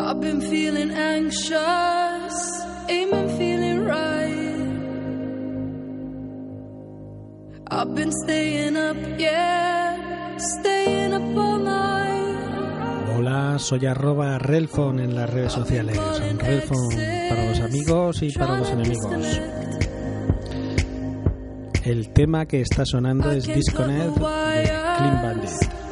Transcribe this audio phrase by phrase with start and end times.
[0.00, 2.34] I've been feeling anxious,
[2.88, 4.30] ain't been feeling right.
[7.70, 13.10] I've been staying up, yeah, staying up all night.
[13.14, 15.98] Hola, soy arroba Relfon en las redes sociales.
[16.38, 16.88] Relfon
[17.28, 19.40] para los amigos y para los enemigos.
[21.84, 24.62] El tema que está sonando es Disconnect de
[24.96, 25.89] Clean Bandit.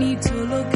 [0.00, 0.69] Need to look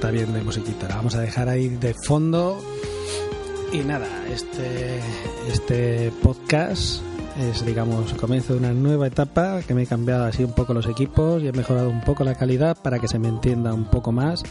[0.00, 0.88] está bien de musiquita.
[0.88, 2.58] La vamos a dejar ahí de fondo.
[3.70, 4.98] Y nada, este,
[5.46, 7.02] este podcast
[7.38, 10.86] es, digamos, comienzo de una nueva etapa que me he cambiado así un poco los
[10.86, 14.10] equipos y he mejorado un poco la calidad para que se me entienda un poco
[14.10, 14.42] más.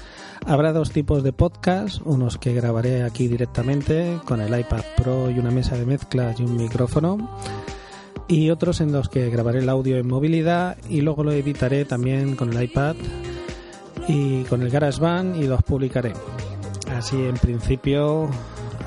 [0.45, 5.39] Habrá dos tipos de podcast, unos que grabaré aquí directamente con el iPad Pro y
[5.39, 7.27] una mesa de mezclas y un micrófono
[8.27, 12.35] y otros en los que grabaré el audio en movilidad y luego lo editaré también
[12.35, 12.95] con el iPad
[14.09, 16.13] y con el GarageBand y los publicaré.
[16.91, 18.27] Así en principio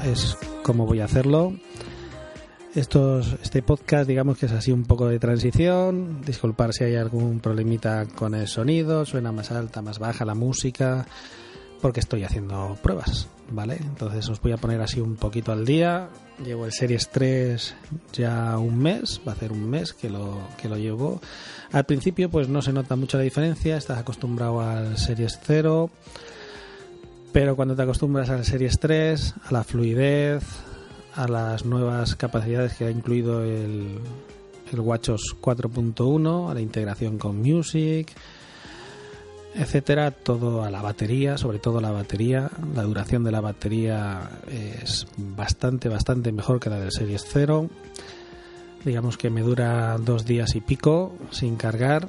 [0.04, 1.54] es como voy a hacerlo.
[2.74, 6.22] Estos, este podcast digamos que es así un poco de transición.
[6.26, 11.06] Disculpar si hay algún problemita con el sonido, suena más alta, más baja la música,
[11.82, 13.76] porque estoy haciendo pruebas, ¿vale?
[13.80, 16.08] Entonces os voy a poner así un poquito al día.
[16.42, 17.74] Llevo el Series 3
[18.12, 21.20] ya un mes, va a ser un mes que lo, que lo llevo.
[21.72, 25.90] Al principio pues no se nota mucho la diferencia, estás acostumbrado al Series 0,
[27.32, 30.44] pero cuando te acostumbras al Series 3, a la fluidez,
[31.16, 33.98] a las nuevas capacidades que ha incluido el,
[34.72, 38.12] el WatchOS 4.1, a la integración con Music,
[39.54, 45.06] etcétera, todo a la batería, sobre todo la batería, la duración de la batería es
[45.16, 47.68] bastante, bastante mejor que la del Series 0.
[48.84, 52.08] Digamos que me dura dos días y pico sin cargar.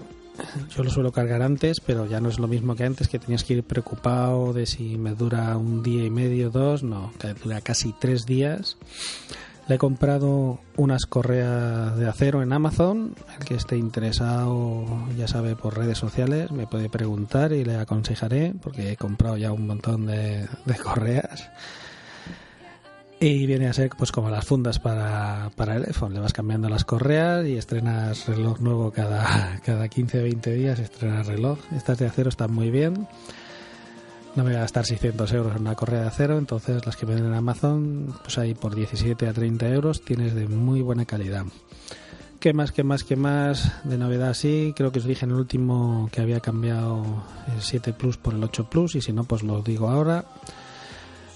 [0.75, 3.43] Yo lo suelo cargar antes, pero ya no es lo mismo que antes, que tenías
[3.43, 7.61] que ir preocupado de si me dura un día y medio, dos, no, que dura
[7.61, 8.77] casi tres días.
[9.67, 13.15] Le he comprado unas correas de acero en Amazon.
[13.39, 14.85] El que esté interesado,
[15.17, 19.53] ya sabe, por redes sociales, me puede preguntar y le aconsejaré, porque he comprado ya
[19.53, 21.49] un montón de, de correas.
[23.21, 26.13] Y viene a ser pues como las fundas para, para el iPhone.
[26.13, 31.57] Le vas cambiando las correas y estrenas reloj nuevo cada, cada 15-20 días, estrenas reloj.
[31.73, 33.07] Estas de acero están muy bien.
[34.35, 37.05] No me voy a gastar 600 euros en una correa de acero, entonces las que
[37.05, 41.45] venden en Amazon, pues ahí por 17 a 30 euros tienes de muy buena calidad.
[42.39, 44.33] ¿Qué más, qué más, qué más de novedad?
[44.33, 47.05] Sí, creo que os dije en el último que había cambiado
[47.55, 50.25] el 7 Plus por el 8 Plus y si no, pues lo digo ahora.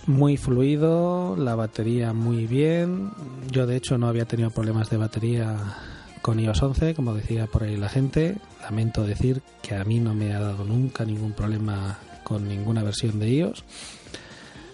[0.08, 3.12] Muy fluido, la batería muy bien.
[3.52, 5.56] Yo de hecho no había tenido problemas de batería
[6.24, 8.38] con iOS 11, como decía por ahí la gente.
[8.64, 13.20] Lamento decir que a mí no me ha dado nunca ningún problema con ninguna versión
[13.20, 13.64] de iOS.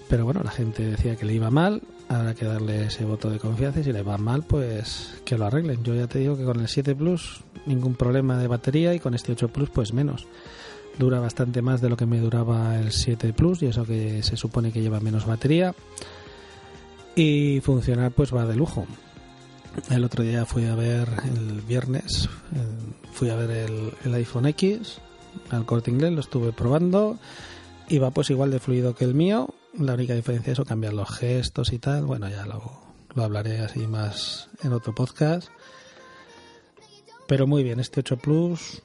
[0.09, 3.38] Pero bueno, la gente decía que le iba mal, habrá que darle ese voto de
[3.38, 5.84] confianza y si le va mal, pues que lo arreglen.
[5.84, 9.13] Yo ya te digo que con el 7 Plus ningún problema de batería y con
[9.13, 10.25] este 8 Plus pues menos.
[10.97, 14.36] Dura bastante más de lo que me duraba el 7 Plus y eso que se
[14.36, 15.75] supone que lleva menos batería.
[17.16, 18.88] Y funcionar pues va de lujo.
[19.92, 22.30] El otro día fui a ver el viernes,
[23.12, 23.69] fui a ver
[24.03, 25.00] el iPhone X
[25.50, 27.18] al corte inglés, lo estuve probando
[27.88, 29.54] y va pues igual de fluido que el mío.
[29.78, 32.06] La única diferencia es eso, cambiar los gestos y tal.
[32.06, 32.82] Bueno, ya lo,
[33.16, 35.50] hablaré así más en otro podcast.
[37.28, 38.84] Pero muy bien, este 8 Plus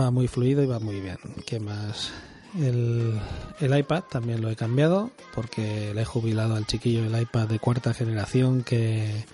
[0.00, 1.18] va muy fluido y va muy bien.
[1.46, 2.12] ¿Qué más?
[2.58, 3.18] El,
[3.60, 7.58] el iPad también lo he cambiado porque le he jubilado al chiquillo el iPad de
[7.58, 9.24] cuarta generación que,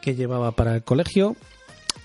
[0.00, 1.36] que llevaba para el colegio.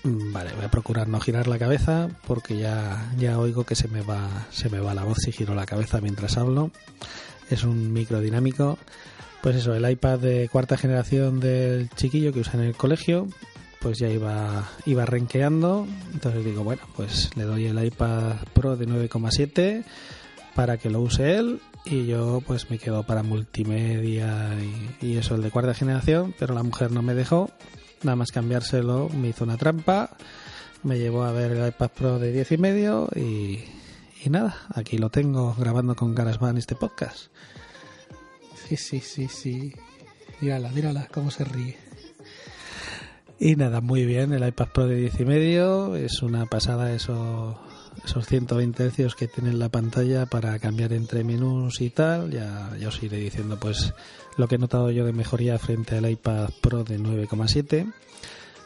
[0.04, 3.88] Mm, Vale, voy a procurar no girar la cabeza porque ya, ya oigo que se
[3.88, 6.70] me va se me va la voz si giro la cabeza mientras hablo.
[7.50, 8.78] Es un micro dinámico.
[9.42, 13.26] Pues eso, el iPad de cuarta generación del chiquillo que usa en el colegio,
[13.80, 15.86] pues ya iba iba renqueando.
[16.12, 19.84] Entonces digo, bueno, pues le doy el iPad Pro de 9,7
[20.54, 24.50] para que lo use él y yo pues me quedo para multimedia
[25.00, 27.50] y, y eso el de cuarta generación, pero la mujer no me dejó
[28.04, 30.16] nada más cambiárselo me hizo una trampa,
[30.82, 33.64] me llevó a ver el iPad Pro de 10 y medio y,
[34.24, 37.26] y nada, aquí lo tengo grabando con GarageBand este podcast.
[38.68, 39.74] Sí, sí, sí, sí.
[40.40, 41.76] Mírala, mírala cómo se ríe.
[43.38, 47.60] Y nada, muy bien, el iPad Pro de 10 y medio es una pasada eso,
[48.04, 52.30] esos 120 Hz que tiene en la pantalla para cambiar entre menús y tal.
[52.30, 53.94] Ya, ya os iré diciendo pues
[54.36, 57.92] lo que he notado yo de mejoría frente al iPad Pro de 9,7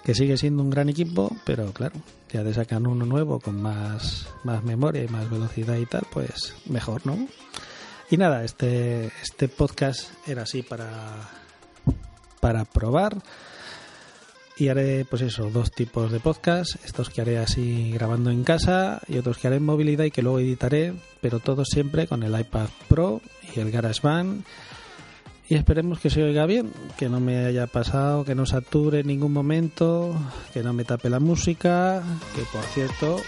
[0.06, 1.96] que sigue siendo un gran equipo, pero claro,
[2.30, 6.54] ya te sacan uno nuevo con más, más memoria y más velocidad y tal, pues
[6.66, 7.26] mejor, ¿no?
[8.08, 11.28] Y nada, este, este podcast era así para,
[12.38, 13.16] para probar
[14.56, 19.02] y haré pues eso, dos tipos de podcast, estos que haré así grabando en casa
[19.08, 22.38] y otros que haré en movilidad y que luego editaré, pero todos siempre con el
[22.38, 23.20] iPad Pro
[23.54, 24.44] y el GarageBand
[25.48, 29.06] y esperemos que se oiga bien, que no me haya pasado, que no sature en
[29.06, 30.16] ningún momento,
[30.52, 32.02] que no me tape la música,
[32.34, 33.20] que por cierto,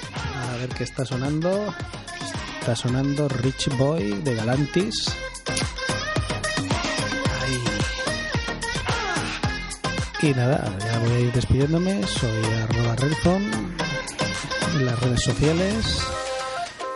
[0.52, 1.72] a ver qué está sonando,
[2.58, 5.14] está sonando Rich Boy de Galantis.
[10.20, 12.04] Y nada, ya voy a ir despidiéndome.
[12.04, 13.48] Soy arroba Redphone
[14.74, 16.02] en las redes sociales.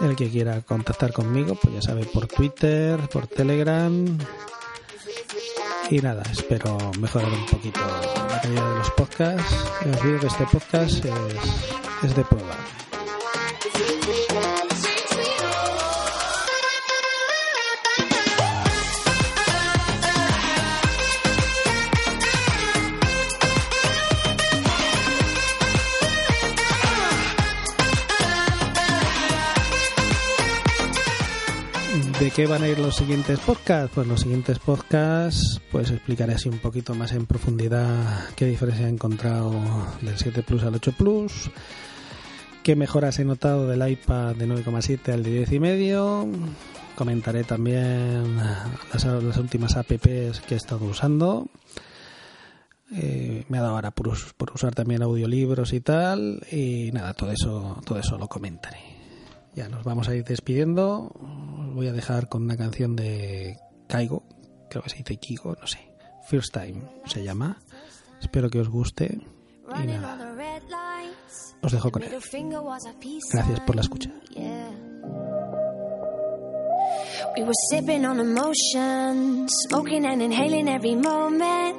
[0.01, 4.19] El que quiera contactar conmigo, pues ya sabe, por Twitter, por Telegram.
[5.89, 7.81] Y nada, espero mejorar un poquito
[8.29, 9.55] la calidad de los podcasts.
[9.89, 12.57] Os digo que este podcast es, es de prueba.
[31.93, 33.93] ¿De qué van a ir los siguientes podcasts?
[33.95, 38.89] Pues los siguientes podcasts, pues explicaré así un poquito más en profundidad qué diferencia he
[38.89, 39.53] encontrado
[40.01, 41.51] del 7 Plus al 8 Plus,
[42.63, 46.29] qué mejoras he notado del iPad de 9,7 al de 10 y medio.
[46.95, 51.47] Comentaré también las, las últimas apps que he estado usando.
[52.95, 56.41] Eh, me ha dado ahora por, por usar también audiolibros y tal.
[56.51, 59.02] Y nada, todo eso, todo eso lo comentaré.
[59.55, 61.13] Ya nos vamos a ir despidiendo.
[61.69, 63.59] Os voy a dejar con una canción de
[63.89, 64.25] Kaigo,
[64.71, 65.79] creo que se dice Kigo, no sé.
[66.27, 67.59] First Time se llama.
[68.21, 69.21] Espero que os guste.
[69.83, 70.35] Y nada,
[71.63, 72.11] os dejo con él.
[73.33, 74.11] Gracias por la escucha.
[77.35, 81.77] We were sipping on emotion, smoking and inhaling every moment.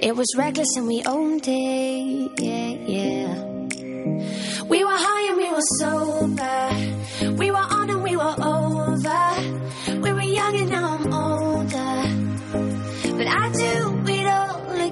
[0.00, 3.44] It was reckless and we owned it, yeah, yeah.
[4.68, 6.55] We were high and we were sober.